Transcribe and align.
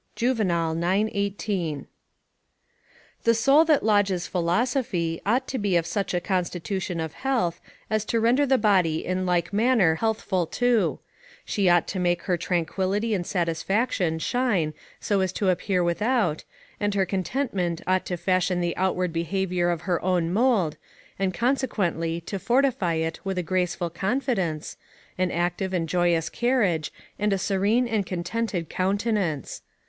Juvenal, 0.15 0.75
ix. 0.83 1.11
18] 1.13 1.85
The 3.23 3.35
soul 3.35 3.63
that 3.65 3.83
lodges 3.83 4.25
philosophy, 4.25 5.21
ought 5.27 5.47
to 5.49 5.59
be 5.59 5.75
of 5.75 5.85
such 5.85 6.15
a 6.15 6.19
constitution 6.19 6.99
of 6.99 7.13
health, 7.13 7.61
as 7.87 8.03
to 8.05 8.19
render 8.19 8.47
the 8.47 8.57
body 8.57 9.05
in 9.05 9.27
like 9.27 9.53
manner 9.53 9.93
healthful 9.97 10.47
too; 10.47 10.97
she 11.45 11.69
ought 11.69 11.87
to 11.89 11.99
make 11.99 12.23
her 12.23 12.35
tranquillity 12.35 13.13
and 13.13 13.27
satisfaction 13.27 14.17
shine 14.17 14.73
so 14.99 15.19
as 15.21 15.31
to 15.33 15.51
appear 15.51 15.83
without, 15.83 16.45
and 16.79 16.95
her 16.95 17.05
contentment 17.05 17.79
ought 17.85 18.03
to 18.07 18.17
fashion 18.17 18.59
the 18.59 18.75
outward 18.77 19.13
behaviour 19.13 19.71
to 19.77 19.83
her 19.83 20.03
own 20.03 20.33
mould, 20.33 20.77
and 21.19 21.31
consequently 21.31 22.19
to 22.19 22.39
fortify 22.39 22.95
it 22.95 23.19
with 23.23 23.37
a 23.37 23.43
graceful 23.43 23.91
confidence, 23.91 24.77
an 25.19 25.29
active 25.29 25.75
and 25.75 25.87
joyous 25.87 26.27
carriage, 26.27 26.91
and 27.19 27.31
a 27.31 27.37
serene 27.37 27.87
and 27.87 28.07
contented 28.07 28.67
countenance. 28.67 29.61